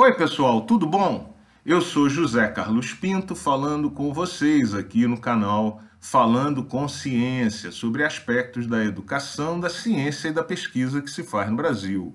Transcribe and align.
Oi, 0.00 0.14
pessoal, 0.14 0.60
tudo 0.60 0.86
bom? 0.86 1.36
Eu 1.66 1.80
sou 1.80 2.08
José 2.08 2.46
Carlos 2.46 2.92
Pinto 2.94 3.34
falando 3.34 3.90
com 3.90 4.14
vocês 4.14 4.72
aqui 4.72 5.08
no 5.08 5.20
canal 5.20 5.82
Falando 5.98 6.62
com 6.62 6.86
Ciência 6.86 7.72
sobre 7.72 8.04
aspectos 8.04 8.68
da 8.68 8.84
educação, 8.84 9.58
da 9.58 9.68
ciência 9.68 10.28
e 10.28 10.32
da 10.32 10.44
pesquisa 10.44 11.02
que 11.02 11.10
se 11.10 11.24
faz 11.24 11.50
no 11.50 11.56
Brasil. 11.56 12.14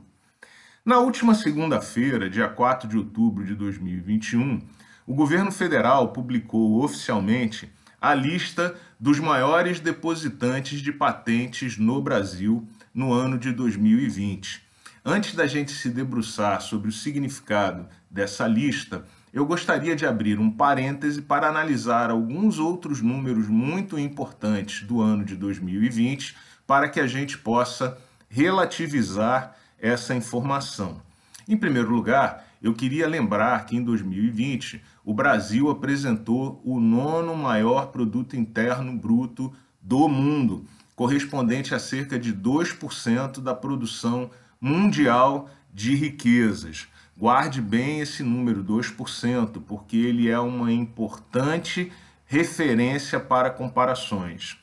Na 0.85 0.99
última 0.99 1.35
segunda-feira, 1.35 2.29
dia 2.29 2.47
4 2.47 2.87
de 2.87 2.97
outubro 2.97 3.43
de 3.43 3.53
2021, 3.53 4.61
o 5.05 5.13
governo 5.13 5.51
federal 5.51 6.13
publicou 6.13 6.81
oficialmente 6.81 7.69
a 7.99 8.13
lista 8.13 8.79
dos 8.97 9.19
maiores 9.19 9.81
depositantes 9.81 10.79
de 10.79 10.93
patentes 10.93 11.77
no 11.77 12.01
Brasil 12.01 12.65
no 12.93 13.11
ano 13.11 13.37
de 13.37 13.51
2020. 13.51 14.71
Antes 15.05 15.35
da 15.35 15.45
gente 15.45 15.73
se 15.73 15.89
debruçar 15.89 16.61
sobre 16.61 16.87
o 16.87 16.91
significado 16.91 17.87
dessa 18.09 18.47
lista, 18.47 19.03
eu 19.33 19.45
gostaria 19.45 19.97
de 19.97 20.05
abrir 20.05 20.39
um 20.39 20.49
parêntese 20.49 21.21
para 21.21 21.49
analisar 21.49 22.09
alguns 22.09 22.57
outros 22.57 23.01
números 23.01 23.49
muito 23.49 23.99
importantes 23.99 24.87
do 24.87 25.01
ano 25.01 25.25
de 25.25 25.35
2020 25.35 26.37
para 26.65 26.87
que 26.87 27.01
a 27.01 27.07
gente 27.07 27.37
possa 27.37 27.97
relativizar 28.29 29.53
essa 29.77 30.15
informação. 30.15 31.01
Em 31.49 31.57
primeiro 31.57 31.93
lugar, 31.93 32.47
eu 32.61 32.73
queria 32.73 33.05
lembrar 33.05 33.65
que 33.65 33.75
em 33.75 33.83
2020 33.83 34.81
o 35.03 35.13
Brasil 35.13 35.69
apresentou 35.69 36.61
o 36.63 36.79
nono 36.79 37.35
maior 37.35 37.87
produto 37.87 38.37
interno 38.37 38.97
bruto 38.97 39.53
do 39.81 40.07
mundo, 40.07 40.65
correspondente 40.95 41.75
a 41.75 41.79
cerca 41.79 42.17
de 42.17 42.33
2% 42.33 43.41
da 43.41 43.53
produção 43.53 44.31
mundial 44.63 45.49
de 45.73 45.93
riquezas. 45.93 46.87
Guarde 47.17 47.61
bem 47.61 47.99
esse 47.99 48.23
número, 48.23 48.63
2%, 48.63 49.61
porque 49.67 49.97
ele 49.97 50.29
é 50.29 50.39
uma 50.39 50.71
importante 50.71 51.91
referência 52.25 53.19
para 53.19 53.49
comparações. 53.49 54.57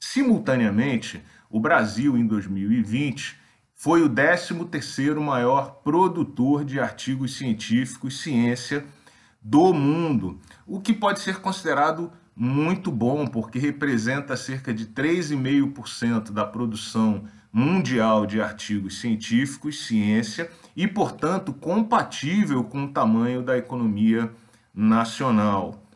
Simultaneamente, 0.00 1.22
o 1.50 1.60
Brasil, 1.60 2.16
em 2.16 2.26
2020, 2.26 3.36
foi 3.76 4.00
o 4.00 4.08
13º 4.08 5.20
maior 5.20 5.82
produtor 5.84 6.64
de 6.64 6.80
artigos 6.80 7.36
científicos 7.36 8.22
ciência 8.22 8.86
do 9.42 9.74
mundo, 9.74 10.40
o 10.66 10.80
que 10.80 10.94
pode 10.94 11.20
ser 11.20 11.40
considerado 11.40 12.10
muito 12.34 12.90
bom, 12.90 13.26
porque 13.26 13.58
representa 13.58 14.36
cerca 14.36 14.72
de 14.72 14.86
3,5% 14.86 16.30
da 16.32 16.44
produção 16.44 17.24
mundial 17.52 18.24
de 18.24 18.40
artigos 18.40 19.00
científicos, 19.00 19.86
ciência, 19.86 20.50
e, 20.74 20.88
portanto, 20.88 21.52
compatível 21.52 22.64
com 22.64 22.84
o 22.84 22.92
tamanho 22.92 23.42
da 23.42 23.58
economia 23.58 24.32
nacional. 24.74 25.86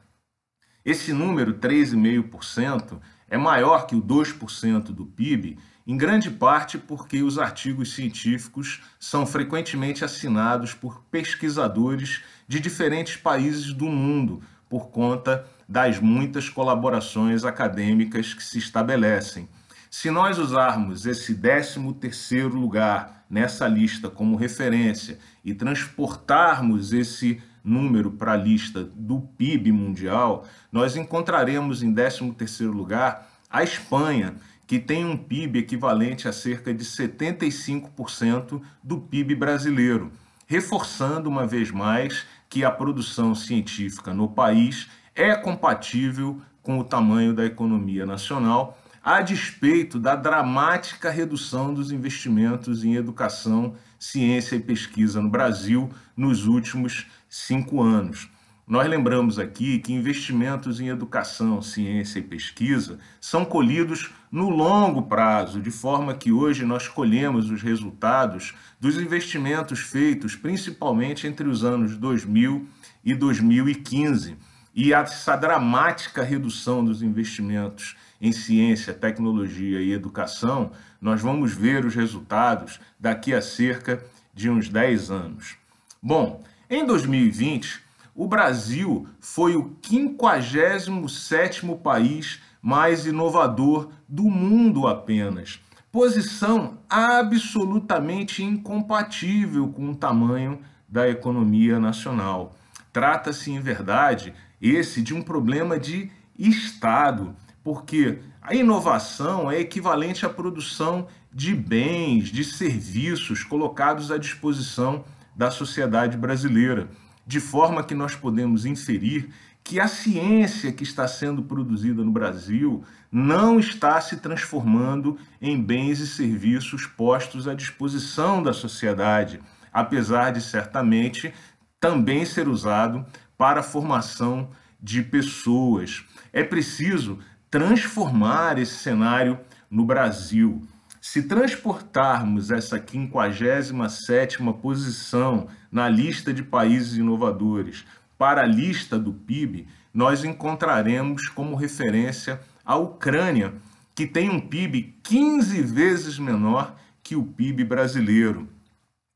Esse 0.84 1.12
número, 1.12 1.54
3,5%, 1.54 3.00
é 3.28 3.38
maior 3.38 3.86
que 3.86 3.96
o 3.96 4.02
2% 4.02 4.92
do 4.92 5.06
PIB, 5.06 5.58
em 5.86 5.96
grande 5.96 6.30
parte 6.30 6.76
porque 6.76 7.22
os 7.22 7.38
artigos 7.38 7.94
científicos 7.94 8.82
são 8.98 9.24
frequentemente 9.24 10.04
assinados 10.04 10.74
por 10.74 11.02
pesquisadores 11.10 12.22
de 12.46 12.60
diferentes 12.60 13.16
países 13.16 13.72
do 13.72 13.86
mundo, 13.86 14.42
por 14.68 14.88
conta 14.88 15.46
das 15.68 15.98
muitas 15.98 16.48
colaborações 16.48 17.44
acadêmicas 17.44 18.32
que 18.32 18.42
se 18.42 18.58
estabelecem. 18.58 19.48
Se 19.90 20.10
nós 20.10 20.38
usarmos 20.38 21.06
esse 21.06 21.34
13º 21.34 22.52
lugar 22.52 23.24
nessa 23.28 23.66
lista 23.66 24.08
como 24.08 24.36
referência 24.36 25.18
e 25.44 25.54
transportarmos 25.54 26.92
esse 26.92 27.40
número 27.64 28.12
para 28.12 28.32
a 28.32 28.36
lista 28.36 28.84
do 28.84 29.20
PIB 29.20 29.72
mundial, 29.72 30.46
nós 30.70 30.96
encontraremos 30.96 31.82
em 31.82 31.92
13º 31.92 32.70
lugar 32.70 33.28
a 33.50 33.64
Espanha, 33.64 34.36
que 34.66 34.78
tem 34.78 35.04
um 35.04 35.16
PIB 35.16 35.60
equivalente 35.60 36.28
a 36.28 36.32
cerca 36.32 36.72
de 36.72 36.84
75% 36.84 38.60
do 38.82 38.98
PIB 38.98 39.34
brasileiro, 39.34 40.12
reforçando 40.46 41.28
uma 41.28 41.46
vez 41.46 41.70
mais 41.70 42.24
que 42.48 42.64
a 42.64 42.70
produção 42.70 43.34
científica 43.34 44.14
no 44.14 44.28
país 44.28 44.88
é 45.16 45.34
compatível 45.34 46.40
com 46.62 46.78
o 46.78 46.84
tamanho 46.84 47.32
da 47.32 47.44
economia 47.44 48.04
nacional 48.04 48.78
a 49.02 49.22
despeito 49.22 50.00
da 50.00 50.16
dramática 50.16 51.10
redução 51.10 51.72
dos 51.72 51.92
investimentos 51.92 52.84
em 52.84 52.96
educação, 52.96 53.74
ciência 53.98 54.56
e 54.56 54.60
pesquisa 54.60 55.22
no 55.22 55.30
Brasil 55.30 55.88
nos 56.16 56.46
últimos 56.46 57.06
cinco 57.28 57.80
anos. 57.80 58.28
Nós 58.66 58.88
lembramos 58.88 59.38
aqui 59.38 59.78
que 59.78 59.92
investimentos 59.92 60.80
em 60.80 60.88
educação, 60.88 61.62
ciência 61.62 62.18
e 62.18 62.22
pesquisa 62.22 62.98
são 63.20 63.44
colhidos 63.44 64.10
no 64.28 64.50
longo 64.50 65.02
prazo, 65.02 65.60
de 65.60 65.70
forma 65.70 66.12
que 66.12 66.32
hoje 66.32 66.64
nós 66.64 66.88
colhemos 66.88 67.48
os 67.48 67.62
resultados 67.62 68.56
dos 68.80 68.96
investimentos 68.96 69.78
feitos 69.78 70.34
principalmente 70.34 71.28
entre 71.28 71.48
os 71.48 71.62
anos 71.62 71.96
2000 71.96 72.68
e 73.04 73.14
2015. 73.14 74.36
E 74.76 74.92
essa 74.92 75.34
dramática 75.36 76.22
redução 76.22 76.84
dos 76.84 77.02
investimentos 77.02 77.96
em 78.20 78.30
ciência, 78.30 78.92
tecnologia 78.92 79.80
e 79.80 79.90
educação, 79.90 80.70
nós 81.00 81.22
vamos 81.22 81.54
ver 81.54 81.86
os 81.86 81.94
resultados 81.94 82.78
daqui 83.00 83.32
a 83.32 83.40
cerca 83.40 84.04
de 84.34 84.50
uns 84.50 84.68
10 84.68 85.10
anos. 85.10 85.56
Bom, 86.02 86.42
em 86.68 86.84
2020, 86.84 87.80
o 88.14 88.28
Brasil 88.28 89.08
foi 89.18 89.56
o 89.56 89.70
57º 89.80 91.80
país 91.80 92.42
mais 92.60 93.06
inovador 93.06 93.88
do 94.06 94.24
mundo 94.24 94.86
apenas. 94.86 95.58
Posição 95.90 96.76
absolutamente 96.86 98.44
incompatível 98.44 99.68
com 99.68 99.88
o 99.88 99.96
tamanho 99.96 100.60
da 100.86 101.08
economia 101.08 101.80
nacional. 101.80 102.54
Trata-se, 102.96 103.50
em 103.50 103.60
verdade, 103.60 104.32
esse 104.58 105.02
de 105.02 105.12
um 105.12 105.20
problema 105.20 105.78
de 105.78 106.10
Estado 106.38 107.36
porque 107.62 108.20
a 108.40 108.54
inovação 108.54 109.50
é 109.50 109.60
equivalente 109.60 110.24
à 110.24 110.30
produção 110.30 111.06
de 111.30 111.54
bens, 111.54 112.30
de 112.30 112.42
serviços 112.42 113.44
colocados 113.44 114.10
à 114.10 114.16
disposição 114.16 115.04
da 115.36 115.50
sociedade 115.50 116.16
brasileira, 116.16 116.88
de 117.26 117.38
forma 117.38 117.84
que 117.84 117.94
nós 117.94 118.14
podemos 118.14 118.64
inferir 118.64 119.28
que 119.62 119.78
a 119.78 119.88
ciência 119.88 120.72
que 120.72 120.82
está 120.82 121.06
sendo 121.06 121.42
produzida 121.42 122.02
no 122.02 122.10
Brasil 122.10 122.82
não 123.12 123.60
está 123.60 124.00
se 124.00 124.16
transformando 124.16 125.18
em 125.38 125.60
bens 125.60 126.00
e 126.00 126.06
serviços 126.06 126.86
postos 126.86 127.46
à 127.46 127.52
disposição 127.52 128.42
da 128.42 128.54
sociedade, 128.54 129.38
apesar 129.70 130.32
de 130.32 130.40
certamente 130.40 131.34
também 131.80 132.24
ser 132.24 132.48
usado 132.48 133.04
para 133.36 133.60
a 133.60 133.62
formação 133.62 134.50
de 134.80 135.02
pessoas. 135.02 136.04
É 136.32 136.42
preciso 136.42 137.18
transformar 137.50 138.58
esse 138.58 138.74
cenário 138.74 139.38
no 139.70 139.84
Brasil. 139.84 140.62
Se 141.00 141.22
transportarmos 141.22 142.50
essa 142.50 142.78
57ª 142.78 144.52
posição 144.54 145.48
na 145.70 145.88
lista 145.88 146.34
de 146.34 146.42
países 146.42 146.96
inovadores 146.96 147.84
para 148.18 148.42
a 148.42 148.46
lista 148.46 148.98
do 148.98 149.12
PIB, 149.12 149.68
nós 149.94 150.24
encontraremos 150.24 151.28
como 151.28 151.56
referência 151.56 152.40
a 152.64 152.76
Ucrânia, 152.76 153.54
que 153.94 154.06
tem 154.06 154.28
um 154.28 154.40
PIB 154.40 154.96
15 155.02 155.62
vezes 155.62 156.18
menor 156.18 156.76
que 157.02 157.14
o 157.14 157.24
PIB 157.24 157.64
brasileiro. 157.64 158.48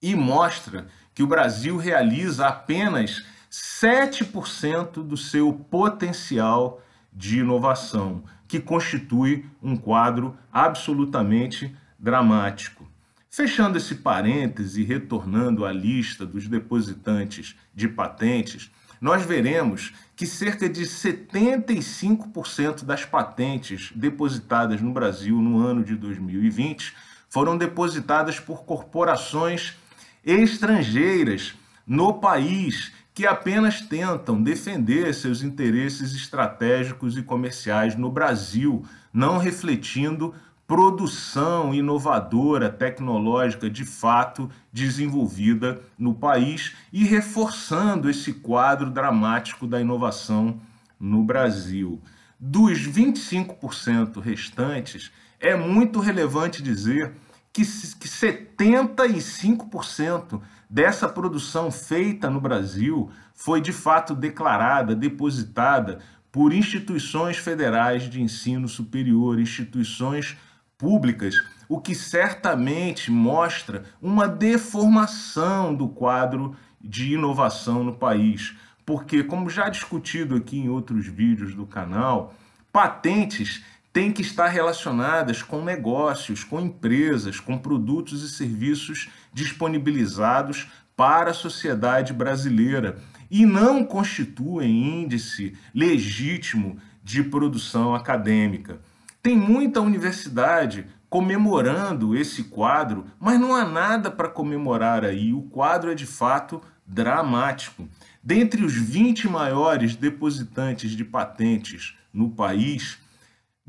E 0.00 0.14
mostra 0.14 0.86
que 1.20 1.24
o 1.24 1.26
Brasil 1.26 1.76
realiza 1.76 2.46
apenas 2.46 3.26
7% 3.52 5.06
do 5.06 5.18
seu 5.18 5.52
potencial 5.52 6.80
de 7.12 7.40
inovação, 7.40 8.24
que 8.48 8.58
constitui 8.58 9.44
um 9.62 9.76
quadro 9.76 10.34
absolutamente 10.50 11.76
dramático. 11.98 12.88
Fechando 13.28 13.76
esse 13.76 13.96
parêntese 13.96 14.80
e 14.80 14.84
retornando 14.84 15.66
à 15.66 15.72
lista 15.72 16.24
dos 16.24 16.48
depositantes 16.48 17.54
de 17.74 17.86
patentes, 17.86 18.70
nós 18.98 19.22
veremos 19.22 19.92
que 20.16 20.24
cerca 20.24 20.70
de 20.70 20.84
75% 20.84 22.82
das 22.82 23.04
patentes 23.04 23.92
depositadas 23.94 24.80
no 24.80 24.90
Brasil 24.90 25.36
no 25.36 25.58
ano 25.58 25.84
de 25.84 25.96
2020 25.96 26.94
foram 27.28 27.58
depositadas 27.58 28.40
por 28.40 28.64
corporações 28.64 29.76
estrangeiras 30.24 31.54
no 31.86 32.14
país 32.14 32.92
que 33.12 33.26
apenas 33.26 33.80
tentam 33.80 34.42
defender 34.42 35.12
seus 35.12 35.42
interesses 35.42 36.14
estratégicos 36.14 37.18
e 37.18 37.22
comerciais 37.22 37.96
no 37.96 38.10
Brasil, 38.10 38.84
não 39.12 39.38
refletindo 39.38 40.34
produção 40.66 41.74
inovadora, 41.74 42.70
tecnológica 42.70 43.68
de 43.68 43.84
fato 43.84 44.48
desenvolvida 44.72 45.82
no 45.98 46.14
país 46.14 46.76
e 46.92 47.04
reforçando 47.04 48.08
esse 48.08 48.34
quadro 48.34 48.88
dramático 48.88 49.66
da 49.66 49.80
inovação 49.80 50.60
no 50.98 51.24
Brasil. 51.24 52.00
Dos 52.38 52.86
25% 52.86 54.20
restantes, 54.20 55.10
é 55.40 55.56
muito 55.56 55.98
relevante 55.98 56.62
dizer 56.62 57.14
que, 57.52 57.62
que 57.62 58.08
75% 58.08 60.40
dessa 60.68 61.08
produção 61.08 61.70
feita 61.70 62.28
no 62.30 62.40
Brasil 62.40 63.10
foi 63.34 63.60
de 63.60 63.72
fato 63.72 64.14
declarada, 64.14 64.94
depositada 64.94 65.98
por 66.30 66.52
instituições 66.52 67.36
federais 67.36 68.08
de 68.08 68.22
ensino 68.22 68.68
superior, 68.68 69.40
instituições 69.40 70.36
públicas, 70.78 71.34
o 71.68 71.80
que 71.80 71.94
certamente 71.94 73.10
mostra 73.10 73.84
uma 74.00 74.28
deformação 74.28 75.74
do 75.74 75.88
quadro 75.88 76.56
de 76.80 77.14
inovação 77.14 77.84
no 77.84 77.94
país. 77.94 78.56
Porque, 78.86 79.22
como 79.22 79.50
já 79.50 79.68
discutido 79.68 80.36
aqui 80.36 80.58
em 80.58 80.68
outros 80.68 81.06
vídeos 81.06 81.54
do 81.54 81.66
canal, 81.66 82.34
patentes 82.72 83.62
têm 83.92 84.12
que 84.12 84.22
estar 84.22 84.48
relacionadas 84.48 85.42
com 85.42 85.64
negócios, 85.64 86.44
com 86.44 86.60
empresas, 86.60 87.40
com 87.40 87.58
produtos 87.58 88.22
e 88.22 88.28
serviços 88.28 89.08
disponibilizados 89.32 90.68
para 90.96 91.30
a 91.30 91.34
sociedade 91.34 92.12
brasileira 92.12 92.98
e 93.30 93.46
não 93.46 93.84
constituem 93.84 95.02
índice 95.02 95.56
legítimo 95.74 96.78
de 97.02 97.22
produção 97.22 97.94
acadêmica. 97.94 98.80
Tem 99.22 99.36
muita 99.36 99.80
universidade 99.80 100.86
comemorando 101.08 102.16
esse 102.16 102.44
quadro, 102.44 103.04
mas 103.18 103.38
não 103.38 103.54
há 103.54 103.64
nada 103.64 104.10
para 104.10 104.28
comemorar 104.28 105.04
aí. 105.04 105.32
O 105.32 105.42
quadro 105.42 105.90
é 105.90 105.94
de 105.94 106.06
fato 106.06 106.60
dramático. 106.86 107.88
Dentre 108.22 108.64
os 108.64 108.74
20 108.74 109.28
maiores 109.28 109.96
depositantes 109.96 110.92
de 110.92 111.04
patentes 111.04 111.96
no 112.12 112.30
país, 112.30 112.98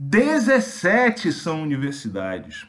17 0.04 1.32
são 1.32 1.62
universidades. 1.62 2.66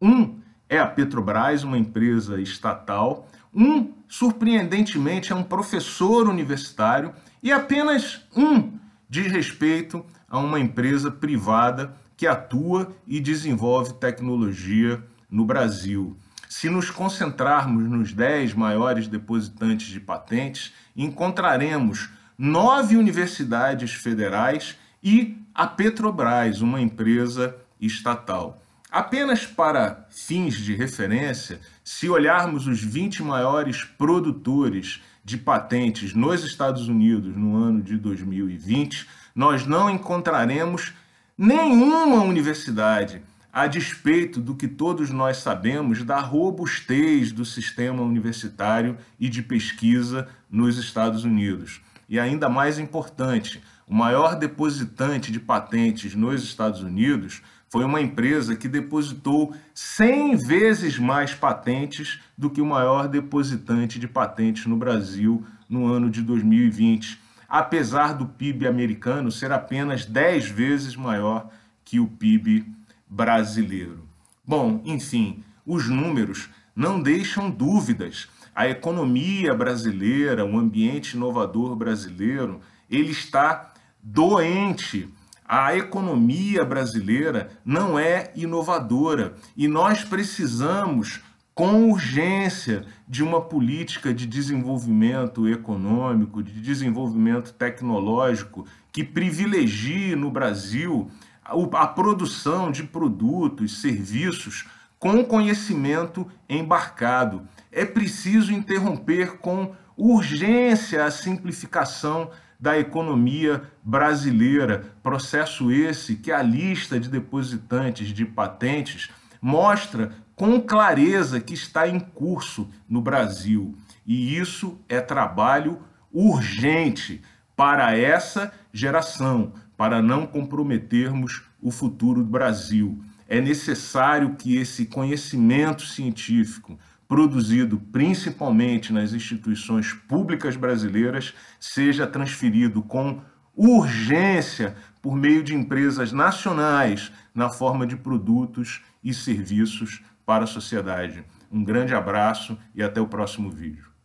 Um 0.00 0.38
é 0.68 0.78
a 0.78 0.86
Petrobras, 0.86 1.64
uma 1.64 1.76
empresa 1.76 2.40
estatal. 2.40 3.28
Um, 3.52 3.92
surpreendentemente, 4.06 5.32
é 5.32 5.34
um 5.34 5.42
professor 5.42 6.28
universitário. 6.28 7.12
E 7.42 7.50
apenas 7.50 8.24
um 8.36 8.78
diz 9.10 9.26
respeito 9.32 10.06
a 10.28 10.38
uma 10.38 10.60
empresa 10.60 11.10
privada 11.10 11.96
que 12.16 12.28
atua 12.28 12.94
e 13.08 13.18
desenvolve 13.18 13.94
tecnologia 13.94 15.02
no 15.28 15.44
Brasil. 15.44 16.16
Se 16.48 16.70
nos 16.70 16.90
concentrarmos 16.90 17.90
nos 17.90 18.12
10 18.12 18.54
maiores 18.54 19.08
depositantes 19.08 19.88
de 19.88 19.98
patentes, 19.98 20.72
encontraremos 20.96 22.08
nove 22.38 22.96
universidades 22.96 23.92
federais 23.94 24.76
e 25.02 25.36
a 25.54 25.66
Petrobras, 25.66 26.60
uma 26.60 26.80
empresa 26.80 27.56
estatal. 27.80 28.62
Apenas 28.90 29.44
para 29.44 30.06
fins 30.10 30.54
de 30.54 30.74
referência, 30.74 31.60
se 31.84 32.08
olharmos 32.08 32.66
os 32.66 32.82
20 32.82 33.22
maiores 33.22 33.84
produtores 33.84 35.02
de 35.24 35.36
patentes 35.36 36.14
nos 36.14 36.44
Estados 36.44 36.88
Unidos 36.88 37.36
no 37.36 37.56
ano 37.56 37.82
de 37.82 37.96
2020, 37.98 39.06
nós 39.34 39.66
não 39.66 39.90
encontraremos 39.90 40.94
nenhuma 41.36 42.22
universidade, 42.22 43.20
a 43.52 43.66
despeito 43.66 44.40
do 44.40 44.54
que 44.54 44.68
todos 44.68 45.10
nós 45.10 45.38
sabemos 45.38 46.04
da 46.04 46.20
robustez 46.20 47.32
do 47.32 47.44
sistema 47.44 48.02
universitário 48.02 48.96
e 49.18 49.28
de 49.28 49.42
pesquisa 49.42 50.28
nos 50.50 50.78
Estados 50.78 51.24
Unidos. 51.24 51.80
E 52.08 52.18
ainda 52.18 52.48
mais 52.48 52.78
importante, 52.78 53.62
o 53.86 53.94
maior 53.94 54.36
depositante 54.36 55.32
de 55.32 55.40
patentes 55.40 56.14
nos 56.14 56.42
Estados 56.42 56.82
Unidos 56.82 57.42
foi 57.68 57.84
uma 57.84 58.00
empresa 58.00 58.54
que 58.54 58.68
depositou 58.68 59.54
100 59.74 60.36
vezes 60.36 60.98
mais 60.98 61.34
patentes 61.34 62.20
do 62.38 62.48
que 62.48 62.60
o 62.60 62.66
maior 62.66 63.08
depositante 63.08 63.98
de 63.98 64.06
patentes 64.06 64.66
no 64.66 64.76
Brasil 64.76 65.44
no 65.68 65.86
ano 65.86 66.08
de 66.08 66.22
2020 66.22 67.26
apesar 67.48 68.14
do 68.14 68.26
PIB 68.26 68.66
americano 68.66 69.30
ser 69.30 69.52
apenas 69.52 70.04
10 70.04 70.50
vezes 70.50 70.96
maior 70.96 71.48
que 71.84 72.00
o 72.00 72.06
PIB 72.06 72.66
brasileiro. 73.08 74.06
Bom, 74.44 74.82
enfim, 74.84 75.44
os 75.64 75.88
números 75.88 76.48
não 76.74 77.00
deixam 77.00 77.50
dúvidas. 77.50 78.28
A 78.56 78.66
economia 78.66 79.52
brasileira, 79.52 80.42
o 80.42 80.56
ambiente 80.56 81.14
inovador 81.14 81.76
brasileiro, 81.76 82.62
ele 82.90 83.10
está 83.10 83.74
doente. 84.02 85.12
A 85.46 85.76
economia 85.76 86.64
brasileira 86.64 87.50
não 87.62 87.98
é 87.98 88.32
inovadora 88.34 89.34
e 89.54 89.68
nós 89.68 90.04
precisamos 90.04 91.20
com 91.54 91.90
urgência 91.90 92.86
de 93.06 93.22
uma 93.22 93.42
política 93.42 94.14
de 94.14 94.26
desenvolvimento 94.26 95.46
econômico, 95.46 96.42
de 96.42 96.58
desenvolvimento 96.58 97.52
tecnológico 97.52 98.64
que 98.90 99.04
privilegie 99.04 100.16
no 100.16 100.30
Brasil 100.30 101.10
a 101.44 101.86
produção 101.86 102.72
de 102.72 102.84
produtos, 102.84 103.82
serviços 103.82 104.66
com 104.98 105.24
conhecimento 105.24 106.26
embarcado. 106.48 107.46
É 107.70 107.84
preciso 107.84 108.52
interromper 108.52 109.38
com 109.38 109.74
urgência 109.96 111.04
a 111.04 111.10
simplificação 111.10 112.30
da 112.58 112.78
economia 112.78 113.62
brasileira, 113.82 114.96
processo 115.02 115.70
esse 115.70 116.16
que 116.16 116.32
a 116.32 116.42
lista 116.42 116.98
de 116.98 117.08
depositantes 117.08 118.08
de 118.08 118.24
patentes 118.24 119.10
mostra 119.40 120.12
com 120.34 120.60
clareza 120.60 121.40
que 121.40 121.54
está 121.54 121.86
em 121.86 122.00
curso 122.00 122.68
no 122.88 123.00
Brasil. 123.00 123.76
E 124.06 124.36
isso 124.38 124.78
é 124.88 125.00
trabalho 125.00 125.80
urgente 126.12 127.22
para 127.54 127.96
essa 127.96 128.52
geração, 128.72 129.52
para 129.76 130.00
não 130.00 130.26
comprometermos 130.26 131.42
o 131.60 131.70
futuro 131.70 132.22
do 132.22 132.30
Brasil. 132.30 133.02
É 133.28 133.40
necessário 133.40 134.36
que 134.36 134.56
esse 134.56 134.86
conhecimento 134.86 135.82
científico, 135.82 136.78
produzido 137.08 137.78
principalmente 137.78 138.92
nas 138.92 139.12
instituições 139.12 139.92
públicas 139.92 140.56
brasileiras, 140.56 141.34
seja 141.58 142.06
transferido 142.06 142.82
com 142.82 143.20
urgência 143.54 144.76
por 145.00 145.16
meio 145.16 145.42
de 145.42 145.54
empresas 145.54 146.12
nacionais 146.12 147.10
na 147.34 147.48
forma 147.48 147.86
de 147.86 147.96
produtos 147.96 148.82
e 149.02 149.14
serviços 149.14 150.02
para 150.24 150.44
a 150.44 150.48
sociedade. 150.48 151.24
Um 151.50 151.64
grande 151.64 151.94
abraço 151.94 152.58
e 152.74 152.82
até 152.82 153.00
o 153.00 153.06
próximo 153.06 153.50
vídeo. 153.50 153.95